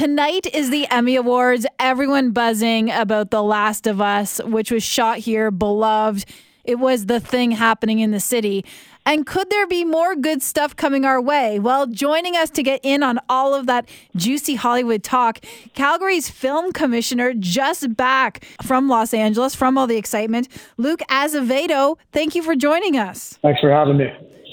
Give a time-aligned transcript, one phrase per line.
[0.00, 1.66] tonight is the Emmy Awards.
[1.78, 6.24] Everyone buzzing about The Last of Us, which was shot here, beloved.
[6.64, 8.64] It was the thing happening in the city.
[9.04, 11.58] And could there be more good stuff coming our way?
[11.58, 15.44] Well, joining us to get in on all of that juicy Hollywood talk,
[15.74, 20.48] Calgary's film commissioner just back from Los Angeles, from all the excitement,
[20.78, 21.98] Luke Azevedo.
[22.10, 23.38] Thank you for joining us.
[23.42, 24.06] Thanks for having me.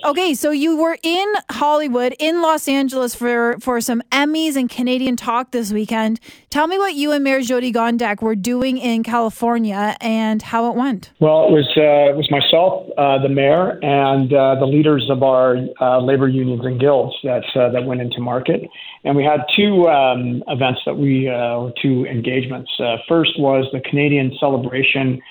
[0.03, 5.15] Okay, so you were in Hollywood, in Los Angeles for for some Emmys and Canadian
[5.15, 6.19] Talk this weekend.
[6.49, 10.75] Tell me what you and Mayor Jyoti Gondek were doing in California and how it
[10.75, 11.11] went.
[11.19, 15.23] Well, it was uh, it was myself, uh, the mayor, and uh, the leaders of
[15.23, 18.61] our uh, labor unions and guilds that uh, that went into market,
[19.03, 22.69] and we had two um, events that we uh, two engagements.
[23.07, 25.21] first was the Canadian celebration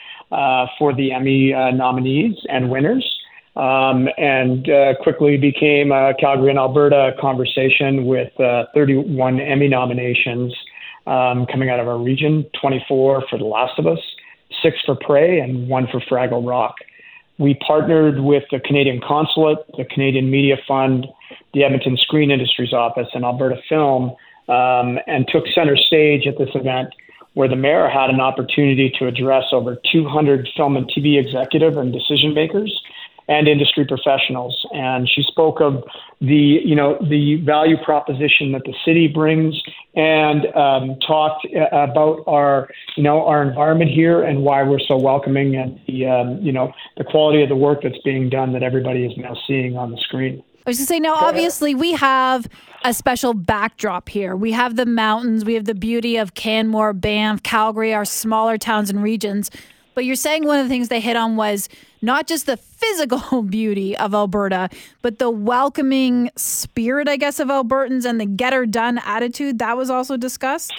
[0.79, 3.16] for the Emmy nominees and winners
[3.57, 10.55] um, and uh, quickly became a Calgary and Alberta conversation with uh, 31 Emmy nominations
[11.07, 13.99] um, coming out of our region 24 for The Last of Us,
[14.63, 16.75] six for Prey, and one for Fraggle Rock.
[17.39, 21.07] We partnered with the Canadian Consulate, the Canadian Media Fund,
[21.55, 24.15] the Edmonton Screen Industries Office, and Alberta Film,
[24.49, 26.91] um, and took center stage at this event
[27.35, 31.93] where the mayor had an opportunity to address over 200 film and TV executive and
[31.93, 32.83] decision makers
[33.29, 34.67] and industry professionals.
[34.73, 35.83] And she spoke of
[36.21, 39.61] the, you know, the value proposition that the city brings,
[39.95, 44.97] and um, talked uh, about our, you know, our environment here and why we're so
[44.97, 48.63] welcoming, and the, um, you know, the quality of the work that's being done that
[48.63, 50.43] everybody is now seeing on the screen.
[50.67, 52.49] I was to say now, obviously, we have
[52.83, 54.35] a special backdrop here.
[54.35, 58.91] We have the mountains, we have the beauty of Canmore, Banff, Calgary, our smaller towns
[58.91, 59.49] and regions.
[59.97, 61.71] But you're saying one of the things they hit on was
[62.03, 64.69] not just the physical beauty of Alberta,
[65.01, 69.59] but the welcoming spirit, I guess, of Albertans and the get her done attitude.
[69.59, 70.71] That was also discussed.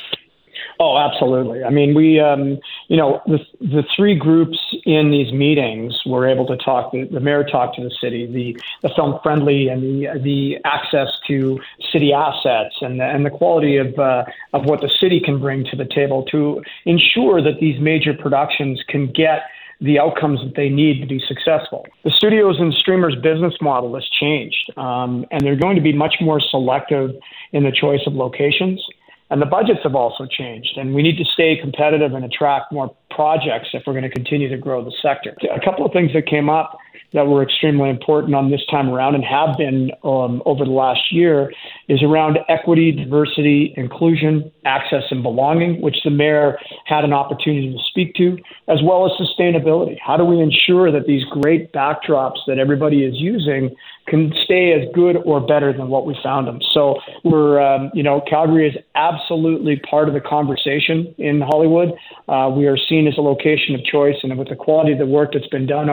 [0.80, 1.64] Oh, absolutely.
[1.64, 6.48] I mean, we, um, you know, the the three groups in these meetings were able
[6.48, 6.94] to talk.
[6.94, 11.10] The, the mayor talked to the city, the the film friendly, and the the access
[11.28, 11.60] to
[11.92, 15.66] city assets, and the, and the quality of uh, of what the city can bring
[15.66, 19.42] to the table to ensure that these major productions can get
[19.82, 21.86] the outcomes that they need to be successful.
[22.04, 26.16] The studios and streamers business model has changed, um, and they're going to be much
[26.22, 27.12] more selective
[27.52, 28.84] in the choice of locations.
[29.30, 32.96] And the budgets have also changed, and we need to stay competitive and attract more
[33.18, 35.36] projects if we're going to continue to grow the sector.
[35.52, 36.78] A couple of things that came up
[37.14, 41.12] that were extremely important on this time around and have been um, over the last
[41.12, 41.52] year
[41.88, 47.80] is around equity, diversity, inclusion, access, and belonging, which the mayor had an opportunity to
[47.90, 49.98] speak to, as well as sustainability.
[50.06, 53.76] How do we ensure that these great backdrops that everybody is using
[54.08, 56.60] can stay as good or better than what we found them?
[56.74, 61.90] So we're, um, you know, Calgary is absolutely part of the conversation in Hollywood.
[62.28, 65.06] Uh, we are seen as a location of choice, and with the quality of the
[65.06, 65.88] work that's been done,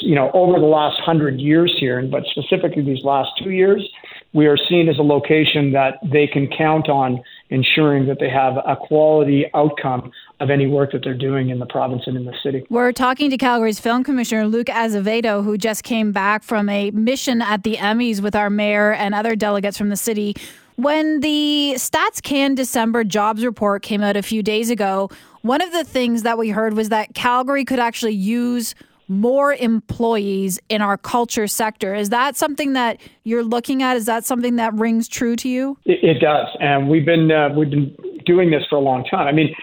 [0.00, 3.86] you know, over the last hundred years here, and but specifically these last two years,
[4.32, 8.56] we are seen as a location that they can count on ensuring that they have
[8.56, 10.10] a quality outcome
[10.40, 12.64] of any work that they're doing in the province and in the city.
[12.70, 17.42] We're talking to Calgary's film commissioner, Luke Azevedo, who just came back from a mission
[17.42, 20.36] at the Emmys with our mayor and other delegates from the city.
[20.76, 25.10] When the Stats Can December jobs report came out a few days ago,
[25.42, 28.76] one of the things that we heard was that Calgary could actually use
[29.08, 31.94] more employees in our culture sector.
[31.94, 33.96] Is that something that you're looking at?
[33.96, 35.78] Is that something that rings true to you?
[35.84, 39.26] It, it does, and we've been uh, we've been doing this for a long time.
[39.26, 39.54] I mean,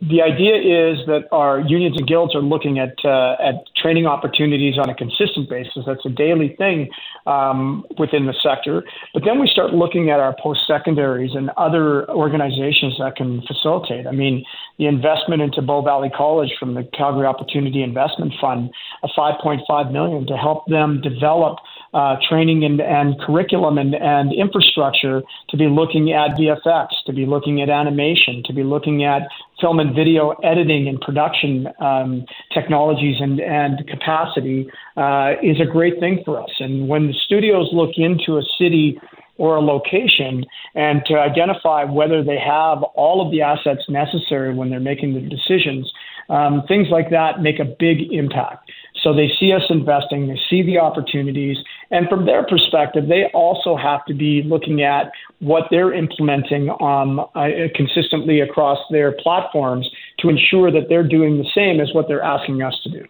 [0.00, 4.76] the idea is that our unions and guilds are looking at uh, at training opportunities
[4.76, 5.84] on a consistent basis.
[5.86, 6.90] That's a daily thing
[7.26, 8.84] um, within the sector.
[9.14, 14.06] But then we start looking at our post secondaries and other organizations that can facilitate.
[14.06, 14.44] I mean,
[14.78, 18.70] the investment into Bow Valley College from the Calgary Opportunity Investment Fund,
[19.02, 21.56] a 5.5 million to help them develop
[21.94, 27.24] uh, training and, and curriculum and, and infrastructure to be looking at VFX, to be
[27.24, 29.22] looking at animation, to be looking at
[29.60, 35.98] film and video editing and production um, technologies and, and capacity uh, is a great
[35.98, 36.50] thing for us.
[36.58, 39.00] And when the studios look into a city
[39.38, 40.44] or a location
[40.74, 45.20] and to identify whether they have all of the assets necessary when they're making the
[45.20, 45.90] decisions,
[46.28, 48.70] um, things like that make a big impact.
[49.02, 51.58] So they see us investing, they see the opportunities,
[51.90, 57.20] and from their perspective, they also have to be looking at what they're implementing um,
[57.34, 59.88] uh, consistently across their platforms
[60.18, 63.06] to ensure that they're doing the same as what they're asking us to do.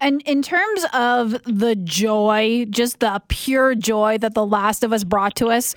[0.00, 5.04] And in terms of the joy, just the pure joy that The Last of Us
[5.04, 5.74] brought to us,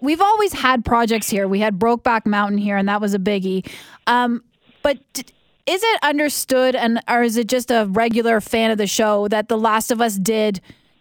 [0.00, 1.48] we've always had projects here.
[1.48, 3.68] We had Brokeback Mountain here, and that was a biggie.
[4.06, 4.42] Um,
[4.82, 4.98] but
[5.66, 9.48] is it understood, and or is it just a regular fan of the show that
[9.48, 10.60] The Last of Us did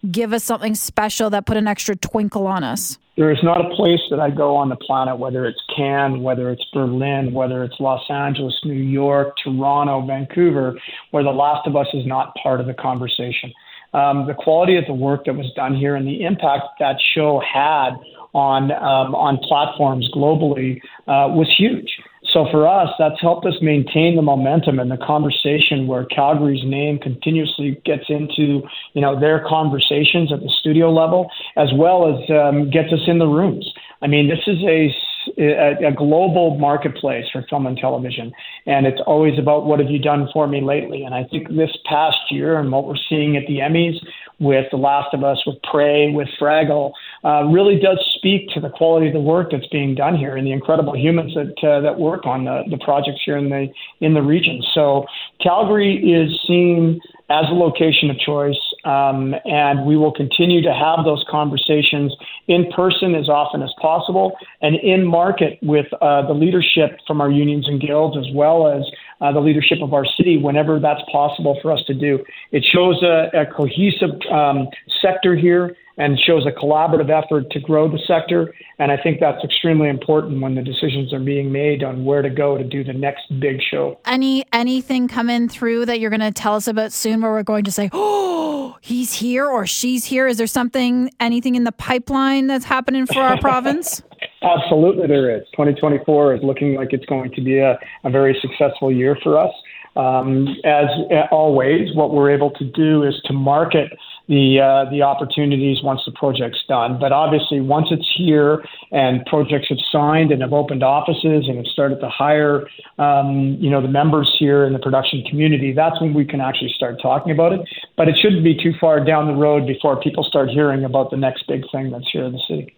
[0.10, 2.98] give us something special that put an extra twinkle on us?
[3.18, 6.50] There is not a place that I go on the planet, whether it's Cannes, whether
[6.50, 10.80] it's Berlin, whether it's Los Angeles, New York, Toronto, Vancouver,
[11.12, 13.52] where The Last of Us is not part of the conversation.
[13.94, 17.42] Um, the quality of the work that was done here and the impact that show
[17.42, 17.92] had
[18.34, 21.90] on um, on platforms globally uh, was huge.
[22.40, 26.98] So for us, that's helped us maintain the momentum and the conversation where Calgary's name
[26.98, 28.62] continuously gets into,
[28.94, 33.20] you know, their conversations at the studio level, as well as um, gets us in
[33.20, 33.70] the rooms.
[34.02, 34.90] I mean, this is a
[35.38, 38.32] a, a global marketplace for film and television,
[38.66, 41.04] and it's always about what have you done for me lately.
[41.04, 43.98] And I think this past year and what we're seeing at the Emmys
[44.40, 46.94] with The Last of Us, with Prey, with Fraggle,
[47.24, 50.46] uh, really does speak to the quality of the work that's being done here and
[50.46, 53.68] the incredible humans that uh, that work on the, the projects here in the
[54.00, 54.62] in the region.
[54.74, 55.06] So
[55.42, 57.00] Calgary is seen
[57.30, 62.16] as a location of choice, um, and we will continue to have those conversations
[62.48, 67.30] in person as often as possible and in market with uh, the leadership from our
[67.30, 68.84] unions and guilds as well as
[69.22, 72.20] uh, the leadership of our city whenever that's possible for us to do.
[72.52, 74.68] It shows a, a cohesive um,
[75.02, 78.54] sector here and shows a collaborative effort to grow the sector.
[78.80, 82.30] And I think that's extremely important when the decisions are being made on where to
[82.30, 84.00] go to do the next big show.
[84.06, 87.66] Any anything coming through that you're going to tell us about soon, where we're going
[87.66, 90.26] to say, "Oh, he's here" or "She's here"?
[90.26, 94.02] Is there something, anything in the pipeline that's happening for our province?
[94.42, 95.44] Absolutely, there is.
[95.52, 99.52] 2024 is looking like it's going to be a, a very successful year for us.
[100.00, 100.88] Um, as
[101.30, 103.92] always, what we're able to do is to market
[104.30, 106.98] the uh, the opportunities once the project's done.
[107.00, 108.64] But obviously, once it's here
[108.94, 112.66] and projects have signed and have opened offices and have started to hire,
[112.98, 116.72] um, you know, the members here in the production community, that's when we can actually
[116.74, 117.68] start talking about it.
[117.98, 121.18] But it shouldn't be too far down the road before people start hearing about the
[121.18, 122.74] next big thing that's here in the city.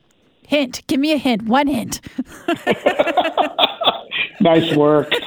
[0.47, 0.81] Hint.
[0.87, 1.43] Give me a hint.
[1.43, 2.01] One hint.
[4.41, 5.13] nice work.